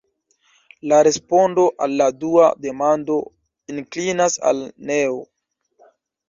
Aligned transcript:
La 0.91 1.01
respondo 1.07 1.65
al 1.87 1.93
la 1.99 2.07
dua 2.23 2.47
demando 2.69 3.19
inklinas 3.75 4.39
al 4.53 4.63
neo. 4.91 5.21